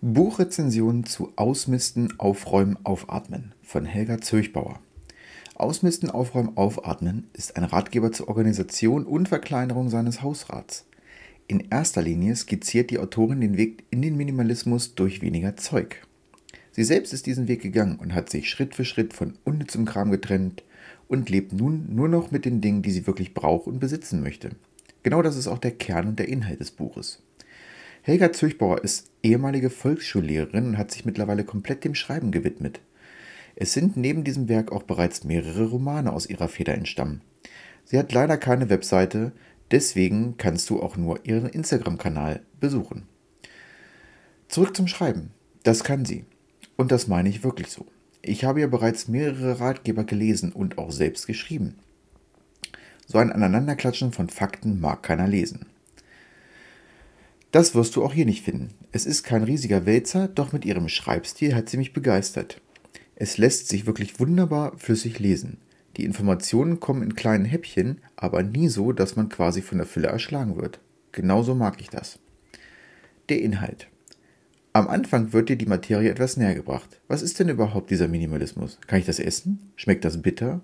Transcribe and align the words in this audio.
Buchrezension 0.00 1.04
zu 1.04 1.32
Ausmisten, 1.36 2.18
Aufräumen, 2.18 2.78
Aufatmen 2.84 3.54
von 3.62 3.84
Helga 3.84 4.20
Zürchbauer. 4.20 4.80
Ausmisten, 5.54 6.10
Aufräumen, 6.10 6.56
Aufatmen 6.56 7.30
ist 7.34 7.56
ein 7.56 7.62
Ratgeber 7.64 8.10
zur 8.10 8.28
Organisation 8.28 9.06
und 9.06 9.28
Verkleinerung 9.28 9.90
seines 9.90 10.22
Hausrats. 10.22 10.86
In 11.46 11.68
erster 11.70 12.02
Linie 12.02 12.34
skizziert 12.34 12.90
die 12.90 12.98
Autorin 12.98 13.40
den 13.40 13.56
Weg 13.56 13.84
in 13.90 14.02
den 14.02 14.16
Minimalismus 14.16 14.96
durch 14.96 15.22
weniger 15.22 15.56
Zeug. 15.56 16.04
Sie 16.72 16.84
selbst 16.84 17.12
ist 17.12 17.26
diesen 17.26 17.46
Weg 17.46 17.62
gegangen 17.62 17.98
und 18.00 18.14
hat 18.14 18.28
sich 18.28 18.50
Schritt 18.50 18.74
für 18.74 18.84
Schritt 18.84 19.12
von 19.12 19.38
unnützem 19.44 19.84
Kram 19.84 20.10
getrennt 20.10 20.64
und 21.08 21.30
lebt 21.30 21.52
nun 21.52 21.86
nur 21.94 22.08
noch 22.08 22.30
mit 22.30 22.44
den 22.44 22.60
Dingen, 22.60 22.82
die 22.82 22.90
sie 22.92 23.06
wirklich 23.06 23.34
braucht 23.34 23.66
und 23.66 23.80
besitzen 23.80 24.22
möchte. 24.22 24.50
Genau 25.02 25.22
das 25.22 25.36
ist 25.36 25.48
auch 25.48 25.58
der 25.58 25.72
Kern 25.72 26.08
und 26.08 26.18
der 26.18 26.28
Inhalt 26.28 26.60
des 26.60 26.70
Buches. 26.70 27.22
Helga 28.02 28.32
Zürchbauer 28.32 28.82
ist 28.82 29.10
ehemalige 29.22 29.70
Volksschullehrerin 29.70 30.68
und 30.68 30.78
hat 30.78 30.90
sich 30.90 31.04
mittlerweile 31.04 31.44
komplett 31.44 31.84
dem 31.84 31.94
Schreiben 31.94 32.30
gewidmet. 32.30 32.80
Es 33.56 33.72
sind 33.72 33.96
neben 33.96 34.24
diesem 34.24 34.48
Werk 34.48 34.72
auch 34.72 34.84
bereits 34.84 35.24
mehrere 35.24 35.66
Romane 35.66 36.12
aus 36.12 36.26
ihrer 36.26 36.48
Feder 36.48 36.74
entstammen. 36.74 37.20
Sie 37.84 37.98
hat 37.98 38.12
leider 38.12 38.38
keine 38.38 38.70
Webseite, 38.70 39.32
deswegen 39.70 40.36
kannst 40.38 40.70
du 40.70 40.80
auch 40.82 40.96
nur 40.96 41.26
ihren 41.26 41.48
Instagram-Kanal 41.48 42.40
besuchen. 42.58 43.02
Zurück 44.48 44.76
zum 44.76 44.86
Schreiben. 44.86 45.30
Das 45.62 45.84
kann 45.84 46.04
sie. 46.04 46.24
Und 46.76 46.92
das 46.92 47.06
meine 47.06 47.28
ich 47.28 47.44
wirklich 47.44 47.68
so. 47.68 47.86
Ich 48.22 48.44
habe 48.44 48.60
ja 48.60 48.66
bereits 48.66 49.08
mehrere 49.08 49.60
Ratgeber 49.60 50.04
gelesen 50.04 50.52
und 50.52 50.78
auch 50.78 50.92
selbst 50.92 51.26
geschrieben. 51.26 51.76
So 53.06 53.18
ein 53.18 53.32
Aneinanderklatschen 53.32 54.12
von 54.12 54.28
Fakten 54.28 54.80
mag 54.80 55.02
keiner 55.02 55.26
lesen. 55.26 55.66
Das 57.50 57.74
wirst 57.74 57.96
du 57.96 58.04
auch 58.04 58.12
hier 58.12 58.26
nicht 58.26 58.44
finden. 58.44 58.74
Es 58.92 59.06
ist 59.06 59.24
kein 59.24 59.42
riesiger 59.42 59.86
Wälzer, 59.86 60.28
doch 60.28 60.52
mit 60.52 60.64
ihrem 60.64 60.88
Schreibstil 60.88 61.54
hat 61.54 61.68
sie 61.68 61.78
mich 61.78 61.92
begeistert. 61.92 62.60
Es 63.16 63.38
lässt 63.38 63.68
sich 63.68 63.86
wirklich 63.86 64.20
wunderbar 64.20 64.78
flüssig 64.78 65.18
lesen. 65.18 65.58
Die 65.96 66.04
Informationen 66.04 66.78
kommen 66.78 67.02
in 67.02 67.16
kleinen 67.16 67.44
Häppchen, 67.44 68.00
aber 68.14 68.42
nie 68.42 68.68
so, 68.68 68.92
dass 68.92 69.16
man 69.16 69.28
quasi 69.28 69.62
von 69.62 69.78
der 69.78 69.86
Fülle 69.86 70.08
erschlagen 70.08 70.56
wird. 70.56 70.78
Genauso 71.12 71.54
mag 71.54 71.80
ich 71.80 71.90
das. 71.90 72.18
Der 73.28 73.42
Inhalt. 73.42 73.88
Am 74.72 74.86
Anfang 74.86 75.32
wird 75.32 75.48
dir 75.48 75.56
die 75.56 75.66
Materie 75.66 76.10
etwas 76.10 76.36
näher 76.36 76.54
gebracht. 76.54 77.00
Was 77.08 77.22
ist 77.22 77.40
denn 77.40 77.48
überhaupt 77.48 77.90
dieser 77.90 78.06
Minimalismus? 78.06 78.78
Kann 78.86 79.00
ich 79.00 79.06
das 79.06 79.18
essen? 79.18 79.72
Schmeckt 79.74 80.04
das 80.04 80.22
bitter? 80.22 80.60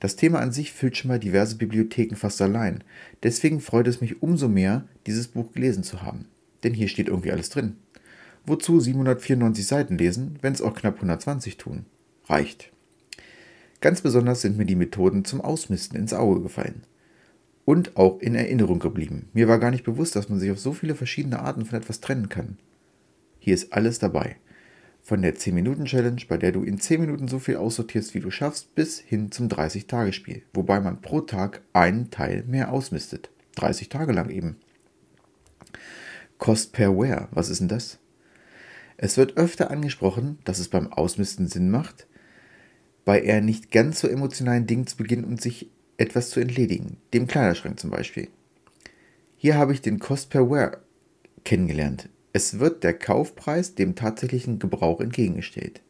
Das 0.00 0.16
Thema 0.16 0.38
an 0.40 0.52
sich 0.52 0.72
füllt 0.72 0.96
schon 0.96 1.08
mal 1.08 1.18
diverse 1.18 1.56
Bibliotheken 1.56 2.16
fast 2.16 2.40
allein. 2.40 2.82
Deswegen 3.22 3.60
freut 3.60 3.88
es 3.88 4.00
mich 4.00 4.22
umso 4.22 4.48
mehr, 4.48 4.84
dieses 5.06 5.28
Buch 5.28 5.52
gelesen 5.52 5.84
zu 5.84 6.00
haben. 6.00 6.28
Denn 6.62 6.72
hier 6.72 6.88
steht 6.88 7.08
irgendwie 7.08 7.30
alles 7.30 7.50
drin. 7.50 7.76
Wozu 8.46 8.80
794 8.80 9.66
Seiten 9.66 9.98
lesen, 9.98 10.38
wenn 10.40 10.54
es 10.54 10.62
auch 10.62 10.74
knapp 10.74 10.94
120 10.94 11.58
tun? 11.58 11.84
Reicht. 12.26 12.72
Ganz 13.82 14.00
besonders 14.00 14.40
sind 14.40 14.56
mir 14.56 14.64
die 14.66 14.76
Methoden 14.76 15.26
zum 15.26 15.42
Ausmisten 15.42 15.98
ins 15.98 16.14
Auge 16.14 16.40
gefallen. 16.40 16.84
Und 17.66 17.98
auch 17.98 18.20
in 18.20 18.34
Erinnerung 18.34 18.78
geblieben. 18.78 19.28
Mir 19.34 19.46
war 19.46 19.58
gar 19.58 19.70
nicht 19.70 19.84
bewusst, 19.84 20.16
dass 20.16 20.30
man 20.30 20.40
sich 20.40 20.50
auf 20.50 20.58
so 20.58 20.72
viele 20.72 20.94
verschiedene 20.94 21.40
Arten 21.40 21.66
von 21.66 21.78
etwas 21.78 22.00
trennen 22.00 22.30
kann. 22.30 22.56
Hier 23.44 23.52
ist 23.52 23.74
alles 23.74 23.98
dabei. 23.98 24.36
Von 25.02 25.20
der 25.20 25.36
10-Minuten-Challenge, 25.36 26.22
bei 26.28 26.38
der 26.38 26.50
du 26.50 26.62
in 26.62 26.80
10 26.80 27.02
Minuten 27.02 27.28
so 27.28 27.38
viel 27.38 27.56
aussortierst, 27.56 28.14
wie 28.14 28.20
du 28.20 28.30
schaffst, 28.30 28.74
bis 28.74 28.98
hin 28.98 29.30
zum 29.30 29.48
30-Tage-Spiel, 29.48 30.44
wobei 30.54 30.80
man 30.80 31.02
pro 31.02 31.20
Tag 31.20 31.60
einen 31.74 32.10
Teil 32.10 32.44
mehr 32.46 32.72
ausmistet. 32.72 33.28
30 33.56 33.90
Tage 33.90 34.12
lang 34.12 34.30
eben. 34.30 34.56
Cost 36.38 36.72
per 36.72 36.96
Wear, 36.96 37.28
was 37.32 37.50
ist 37.50 37.60
denn 37.60 37.68
das? 37.68 37.98
Es 38.96 39.18
wird 39.18 39.36
öfter 39.36 39.70
angesprochen, 39.70 40.38
dass 40.44 40.58
es 40.58 40.68
beim 40.68 40.90
Ausmisten 40.90 41.46
Sinn 41.46 41.70
macht, 41.70 42.06
bei 43.04 43.20
eher 43.20 43.42
nicht 43.42 43.70
ganz 43.70 44.00
so 44.00 44.08
emotionalen 44.08 44.66
Dingen 44.66 44.86
zu 44.86 44.96
beginnen 44.96 45.24
und 45.24 45.42
sich 45.42 45.70
etwas 45.98 46.30
zu 46.30 46.40
entledigen, 46.40 46.96
dem 47.12 47.26
Kleiderschrank 47.26 47.78
zum 47.78 47.90
Beispiel. 47.90 48.28
Hier 49.36 49.58
habe 49.58 49.74
ich 49.74 49.82
den 49.82 49.98
Cost 49.98 50.30
per 50.30 50.48
Wear 50.50 50.78
kennengelernt. 51.44 52.08
Es 52.36 52.58
wird 52.58 52.82
der 52.82 52.94
Kaufpreis 52.94 53.76
dem 53.76 53.94
tatsächlichen 53.94 54.58
Gebrauch 54.58 55.00
entgegengestellt. 55.00 55.82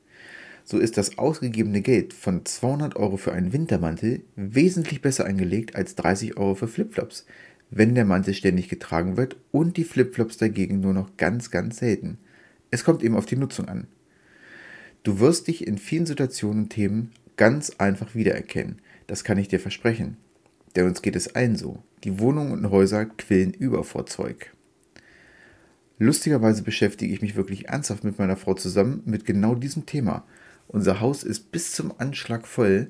So 0.62 0.78
ist 0.78 0.99
das 0.99 1.16
ausgegebene 1.16 1.81
Geld 1.81 2.12
von 2.12 2.44
200 2.44 2.97
Euro 2.97 3.16
für 3.16 3.32
einen 3.32 3.55
Wintermantel 3.55 4.25
wesentlich 4.37 5.00
besser 5.00 5.25
angelegt 5.25 5.75
als 5.75 5.94
30 5.94 6.37
Euro 6.37 6.55
für 6.55 6.69
Flipflops, 6.69 7.25
wenn 7.71 7.94
der 7.94 8.05
Mantel 8.05 8.34
ständig 8.34 8.69
getragen 8.69 9.16
wird 9.16 9.38
und 9.53 9.78
die 9.78 9.84
Flipflops 9.84 10.37
dagegen 10.37 10.81
nur 10.81 10.93
noch 10.93 11.16
ganz, 11.16 11.50
ganz 11.50 11.78
selten. 11.78 12.19
Es 12.71 12.84
kommt 12.84 13.03
eben 13.03 13.16
auf 13.16 13.25
die 13.25 13.37
Nutzung 13.37 13.66
an. 13.69 13.87
Du 15.03 15.21
wirst 15.21 15.49
dich 15.49 15.66
in 15.66 15.78
vielen 15.78 16.05
Situationen 16.05 16.65
und 16.65 16.69
Themen 16.69 17.12
ganz 17.38 17.71
einfach 17.78 18.15
wiedererkennen. 18.15 18.82
Das 19.06 19.25
kann 19.25 19.38
ich 19.38 19.49
dir 19.49 19.61
versprechen. 19.61 20.19
Denn 20.76 20.84
uns 20.84 21.00
geht 21.00 21.16
es 21.16 21.34
allen 21.34 21.56
so. 21.56 21.82
Die 22.05 22.19
Wohnungen 22.19 22.53
und 22.53 22.71
Häuser 22.71 23.06
quillen 23.06 23.55
über 23.55 23.82
vor 23.82 24.05
Zeug. 24.05 24.50
Lustigerweise 25.99 26.62
beschäftige 26.62 27.12
ich 27.12 27.22
mich 27.22 27.37
wirklich 27.37 27.69
ernsthaft 27.69 28.03
mit 28.03 28.19
meiner 28.19 28.37
Frau 28.37 28.55
zusammen 28.55 29.03
mit 29.05 29.25
genau 29.25 29.55
diesem 29.55 29.87
Thema. 29.87 30.25
Unser 30.66 31.00
Haus 31.00 31.22
ist 31.22 31.53
bis 31.53 31.72
zum 31.72 31.93
Anschlag 31.99 32.47
voll 32.49 32.88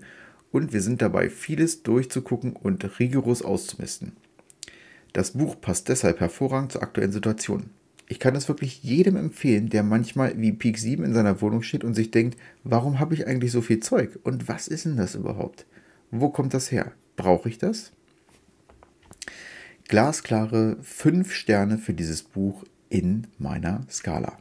und 0.53 0.73
wir 0.73 0.81
sind 0.81 1.03
dabei, 1.03 1.29
vieles 1.29 1.83
durchzugucken 1.83 2.55
und 2.55 2.99
rigoros 2.99 3.43
auszumisten. 3.43 4.13
Das 5.13 5.33
Buch 5.33 5.61
passt 5.61 5.89
deshalb 5.89 6.21
hervorragend 6.21 6.73
zur 6.73 6.83
aktuellen 6.83 7.13
Situation. 7.13 7.71
Ich 8.07 8.19
kann 8.19 8.37
es 8.37 8.49
wirklich 8.49 8.83
jedem 8.83 9.17
empfehlen, 9.17 9.69
der 9.69 9.83
manchmal 9.83 10.39
wie 10.41 10.53
Peak 10.53 10.79
7 10.79 11.05
in 11.05 11.15
seiner 11.15 11.41
Wohnung 11.41 11.63
steht 11.63 11.85
und 11.85 11.95
sich 11.95 12.11
denkt, 12.11 12.39
warum 12.63 13.01
habe 13.01 13.15
ich 13.15 13.27
eigentlich 13.27 13.53
so 13.53 13.63
viel 13.63 13.81
Zeug 13.81 14.19
und 14.23 14.49
was 14.49 14.69
ist 14.69 14.85
denn 14.85 14.97
das 14.97 15.15
überhaupt? 15.15 15.67
Wo 16.11 16.31
kommt 16.31 16.55
das 16.55 16.71
her? 16.71 16.93
Brauche 17.17 17.49
ich 17.49 17.59
das? 17.59 17.93
Glasklare 19.89 20.79
5 20.83 21.33
Sterne 21.33 21.79
für 21.79 21.95
dieses 21.95 22.23
Buch 22.23 22.65
in 22.95 23.27
meiner 23.39 23.85
Skala. 23.91 24.39